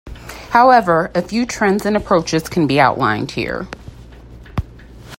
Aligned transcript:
However, 0.49 1.11
a 1.13 1.21
few 1.21 1.45
trends 1.45 1.85
and 1.85 1.95
approaches 1.95 2.49
can 2.49 2.65
be 2.65 2.79
outlined 2.79 3.29
here. 3.29 3.67